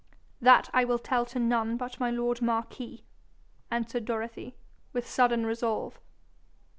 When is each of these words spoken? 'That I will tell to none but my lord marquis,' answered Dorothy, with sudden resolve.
'That 0.41 0.67
I 0.73 0.83
will 0.83 0.97
tell 0.97 1.27
to 1.27 1.37
none 1.37 1.77
but 1.77 1.99
my 1.99 2.09
lord 2.09 2.41
marquis,' 2.41 3.03
answered 3.69 4.03
Dorothy, 4.05 4.55
with 4.93 5.07
sudden 5.07 5.45
resolve. 5.45 5.99